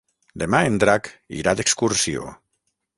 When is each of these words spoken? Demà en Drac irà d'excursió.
Demà 0.43 0.61
en 0.69 0.79
Drac 0.85 1.11
irà 1.43 1.57
d'excursió. 1.61 2.29